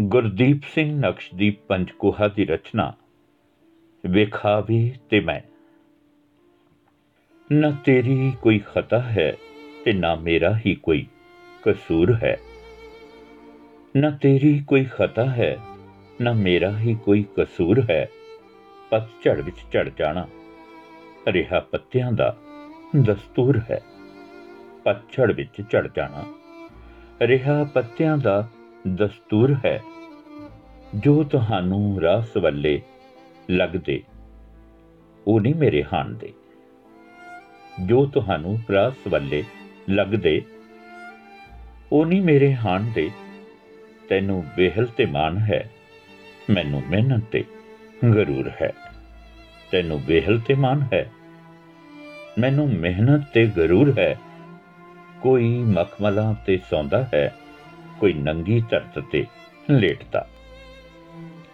ਗੁਰਦੀਪ 0.00 0.62
ਸਿੰਘ 0.74 1.00
ਨਕਸ਼ਦੀਪ 1.00 1.66
ਪੰਚਕੂਹਾ 1.66 2.28
ਦੀ 2.28 2.44
ਰਚਨਾ। 2.46 2.92
ਵੇਖਾ 4.06 4.64
ਵੀ 4.68 4.94
ਤੇ 5.10 5.20
ਮੈਂ। 5.20 5.40
ਨਾ 7.52 7.70
ਤੇਰੀ 7.84 8.32
ਕੋਈ 8.42 8.58
ਖਤਾ 8.58 9.00
ਹੈ 9.00 9.36
ਤੇ 9.84 9.92
ਨਾ 9.92 10.14
ਮੇਰਾ 10.14 10.58
ਹੀ 10.66 10.74
ਕੋਈ 10.74 11.06
ਕਸੂਰ 11.62 12.14
ਹੈ। 12.14 12.36
ਨਾ 13.96 14.10
ਤੇਰੀ 14.10 14.64
ਕੋਈ 14.66 14.84
ਖਤਾ 14.84 15.24
ਹੈ, 15.24 15.58
ਨਾ 16.20 16.32
ਮੇਰਾ 16.32 16.78
ਹੀ 16.78 16.94
ਕੋਈ 16.94 17.24
ਕਸੂਰ 17.36 17.86
ਹੈ। 17.90 18.08
ਪਤਝੜ 18.90 19.40
ਵਿੱਚ 19.40 19.72
ਝੜ 19.72 19.90
ਜਾਣਾ, 19.98 20.28
ਰਿਹਾ 21.28 21.60
ਪੱਤਿਆਂ 21.60 22.12
ਦਾ 22.12 22.36
ਦਸਤੂਰ 23.02 23.60
ਹੈ। 23.70 23.80
ਪਤਝੜ 24.84 25.32
ਵਿੱਚ 25.32 25.70
ਝੜ 25.70 25.88
ਜਾਣਾ, 25.96 26.24
ਰਿਹਾ 27.22 27.64
ਪੱਤਿਆਂ 27.64 28.18
ਦਾ 28.18 28.48
ਦਸਤੂਰ 28.88 29.56
ਹੈ, 29.64 29.80
ਜੋ 30.94 31.24
ਤੁਹਾਨੂੰ 31.24 32.00
ਰਾਸ 32.00 32.36
ਵੱਲੇ 32.36 32.82
ਲੱਗਦੇ, 33.50 34.02
ਉਹ 35.26 35.40
ਨਹੀਂ 35.40 35.54
ਮੇਰੇ 35.54 35.84
ਹਾਨ 35.92 36.14
ਦੇ। 36.14 36.32
ਜੋ 37.84 38.06
ਤੁਹਾਨੂੰ 38.06 38.58
ਰਾਸ 38.72 38.94
ਵੱਲੇ 39.08 39.44
ਲੱਗਦੇ, 39.90 40.42
ਉਹ 41.92 42.06
ਨਹੀਂ 42.06 42.22
ਮੇਰੇ 42.22 42.54
ਹਾਨ 42.54 42.92
ਦੇ। 42.94 43.10
ਤੈਨੂੰ 44.08 44.44
ਬੇਹਲ 44.56 44.86
ਤੇ 44.86 45.06
ਮਾਨ 45.06 45.38
ਹੈ, 45.38 45.70
ਮੈਨੂੰ 46.50 46.82
ਮਿਹਨਤ 46.90 47.24
ਤੇ 47.24 47.44
ਗਰੂਰ 48.04 48.50
ਹੈ। 48.62 48.72
ਤੈਨੂੰ 49.70 50.02
ਬੇਹਲ 50.02 50.40
ਤੇ 50.40 50.54
ਮਾਨ 50.54 50.86
ਹੈ, 50.92 51.10
ਮੈਨੂੰ 52.38 52.68
ਮਿਹਨਤ 52.68 53.24
ਤੇ 53.32 53.46
ਗਰੂਰ 53.46 53.98
ਹੈ। 53.98 54.18
ਕੋਈ 55.20 55.58
ਮਖਮਲਾਂ 55.58 56.34
ਤੇ 56.46 56.58
ਸੌਂਦਾ 56.70 57.08
ਹੈ 57.14 57.34
ਕੋਈ 58.00 58.12
ਨੰਗੀ 58.12 58.60
ਧਰਤ 58.70 58.98
ਤੇ 58.98 59.26
ਲੇਟਦਾ। 59.70 60.28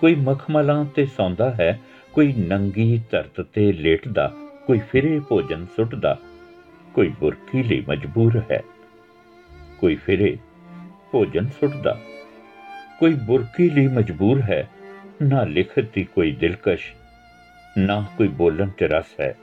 ਕੋਈ 0.01 0.15
ਮਖਮਲਾਂ 0.15 0.85
ਤੇ 0.85 1.07
ਸੌਂਦਾ 1.07 1.51
ਹੈ, 1.51 1.81
ਕੋਈ 2.13 2.33
ਨੰਗੀ 2.33 3.01
ਧਰਤ 3.11 3.41
ਤੇ 3.41 3.73
ਲੇਟਦਾ, 3.73 4.33
ਕੋਈ 4.67 4.79
ਫਿਰੇ 4.79 5.21
ਭੋਜਨ 5.21 5.67
ਸੁੱਟਦਾ, 5.77 6.19
ਕੋਈ 6.95 7.09
ਬੁਰਕੀ 7.21 7.63
ਲਈ 7.63 7.85
ਮਜਬੂਰ 7.89 8.43
ਹੈ। 8.51 8.63
ਕੋਈ 9.79 9.95
ਫਿਰੇ 9.95 10.37
ਭੋਜਨ 11.13 11.49
ਸੁੱਟਦਾ, 11.49 12.01
ਕੋਈ 12.99 13.15
ਬੁਰਕੀ 13.15 13.71
ਲਈ 13.71 13.87
ਮਜਬੂਰ 13.87 14.41
ਹੈ, 14.41 14.69
ਨਾ 15.23 15.45
ਲਿਖਤ 15.45 15.85
ਦੀ 15.95 16.05
ਕੋਈ 16.05 16.33
ਦਿਲਕਸ਼, 16.33 16.93
ਨਾ 17.79 18.05
ਕੋਈ 18.19 18.29
ਬੋਲਣ 18.29 18.69
ਚ 18.69 18.83
ਰਸ 18.83 19.21
ਹੈ। 19.21 19.37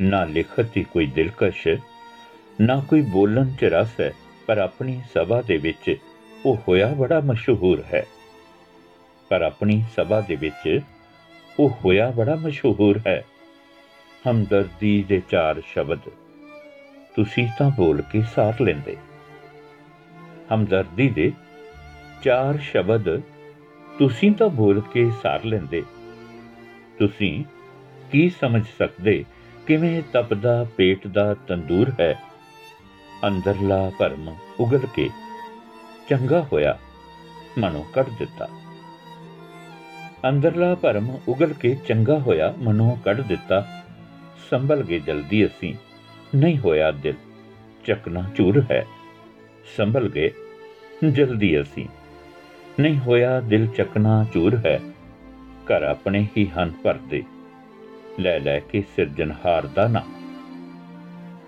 ਨਾ 0.00 0.24
ਲਿਖਤ 0.24 0.66
ਦੀ 0.74 0.84
ਕੋਈ 0.84 1.06
ਦਿਲਕਸ਼, 1.06 1.68
ਨਾ 2.60 2.82
ਕੋਈ 2.88 3.02
ਬੋਲਣ 3.02 3.52
ਚ 3.60 3.64
ਰਸ 3.64 4.00
ਹੈ। 4.00 4.12
ਪਰ 4.48 4.58
ਆਪਣੀ 4.58 5.00
ਸਭਾ 5.14 5.42
ਦੇ 5.42 5.56
ਵਿੱਚ 5.56 5.96
ਉਹ 6.46 6.56
ਹੋਇਆ 6.68 6.86
ਬੜਾ 6.86 7.20
ਮਸ਼ਹੂਰ 7.20 7.84
ਹੈ। 7.94 8.06
ਪਰ 9.28 9.42
ਆਪਣੀ 9.42 9.84
ਸਭਾ 9.96 10.20
ਦੇ 10.20 10.36
ਵਿੱਚ 10.36 10.80
ਉਹ 11.58 11.70
ਹੋਇਆ 11.70 12.10
ਬੜਾ 12.10 12.34
ਮਸ਼ਹੂਰ 12.34 13.00
ਹੈ। 13.06 13.24
ਹਮਦਰਦੀ 14.30 15.02
ਦੇ 15.08 15.22
ਚਾਰ 15.30 15.62
ਸ਼ਬਦ, 15.66 15.98
ਤੁਸੀਂ 17.16 17.48
ਤਾਂ 17.58 17.70
ਬੋਲ 17.70 18.02
ਕੇ 18.02 18.22
ਸਾਰ 18.22 18.54
ਲੈਂਦੇ। 18.60 18.96
ਹਮਦਰਦੀ 20.54 21.08
ਦੇ 21.08 21.32
ਚਾਰ 22.22 22.58
ਸ਼ਬਦ, 22.58 23.20
ਤੁਸੀਂ 23.98 24.32
ਤਾਂ 24.32 24.48
ਬੋਲ 24.48 24.80
ਕੇ 24.80 25.10
ਸਾਰ 25.22 25.44
ਲੈਂਦੇ। 25.44 25.82
ਤੁਸੀਂ 26.98 27.44
ਕੀ 28.12 28.30
ਸਮਝ 28.30 28.64
ਸਕਦੇ 28.78 29.24
ਕਿਵੇਂ 29.66 30.02
ਤਪਦਾ 30.12 30.66
ਪੇਟ 30.76 31.06
ਦਾ 31.06 31.34
ਤੰਦੂਰ 31.34 31.92
ਹੈ? 32.00 32.27
ਅੰਦਰਲਾ 33.26 33.90
ਭਰਮ 33.98 34.34
ਉਗਲ 34.60 34.86
ਕੇ 34.94 35.10
ਚੰਗਾ 36.08 36.40
ਹੋਇਆ, 36.52 36.78
ਮਨੋਂ 37.58 37.84
ਕੱਢ 37.94 38.06
ਦਿੱਤਾ। 38.18 38.48
ਅੰਦਰਲਾ 40.28 40.74
ਭਰਮ 40.74 41.18
ਉਗਲ 41.28 41.52
ਕੇ 41.52 41.76
ਚੰਗਾ 41.88 42.18
ਹੋਇਆ, 42.18 42.54
ਮਨੋਂ 42.58 42.96
ਕੱਢ 42.96 43.20
ਦਿੱਤਾ। 43.20 43.66
ਸੰਭਲ 44.50 44.82
ਗਏ 44.82 44.98
ਜਲਦੀ 44.98 45.46
ਅਸੀਂ, 45.46 45.74
ਨਹੀਂ 46.34 46.58
ਹੋਇਆ 46.58 46.90
ਦਿਲ 46.90 47.14
ਚਕਨਾ 47.84 48.22
ਚੂਰ 48.36 48.64
ਹੈ। 48.70 48.84
ਸੰਭਲ 49.76 50.08
ਗਏ 50.08 50.30
ਜਲਦੀ 51.12 51.60
ਅਸੀਂ, 51.60 51.86
ਨਹੀਂ 52.80 52.98
ਹੋਇਆ 52.98 53.40
ਦਿਲ 53.40 53.66
ਚਕਨਾ 53.66 54.24
ਚੂਰ 54.32 54.56
ਹੈ। 54.66 54.80
ਘਰ 55.66 55.82
ਆਪਣੇ 55.82 56.26
ਹੀ 56.36 56.46
ਹਨ 56.48 56.72
ਭਰਦੇ, 56.82 57.22
ਲੈ 58.20 58.38
ਲੈ 58.40 58.58
ਕੇ 58.60 58.84
ਸਿਰਜਣਹਾਰ 58.96 59.66
ਦਾ 59.66 59.88
ਨਾਮ 59.88 60.17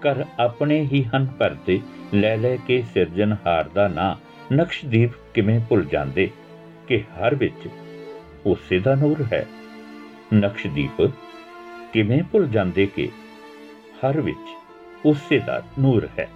ਕਰ 0.03 0.25
ਆਪਣੇ 0.39 0.81
ਹੀ 0.81 1.05
ਹਨ 1.05 1.27
ਭਰਦੇ 1.39 1.81
ਲੈ 2.15 2.37
ਲੈ 2.37 2.57
ਕੇ 2.57 2.85
ਸਿਰਜਣਹਾਰ 2.95 3.69
ਦਾ 3.69 3.89
ਨਾਂ 3.89 4.17
ਨਕਸ਼ਦੀਪ 4.55 5.11
ਕਿਵੇਂ 5.35 5.61
ਭੁੱਲ 5.69 5.85
ਜਾਂਦੇ? 5.85 6.31
ਕਿ 6.87 7.01
ਹਰ 7.01 7.35
ਵਿੱਚ 7.35 7.69
ਉਸੇ 8.47 8.79
ਦਾ 8.79 8.95
ਨੂਰ 8.95 9.27
ਹੈ। 9.33 9.47
ਨਕਸ਼ਦੀਪ, 10.35 11.11
ਕਿਵੇਂ 11.93 12.23
ਭੁੱਲ 12.23 12.47
ਜਾਂਦੇ 12.47 12.87
ਕਿ 12.87 13.09
ਹਰ 13.97 14.21
ਵਿੱਚ 14.21 14.49
ਉਸੇ 15.05 15.39
ਦਾ 15.39 15.63
ਨੂਰ 15.79 16.09
ਹੈ? 16.19 16.29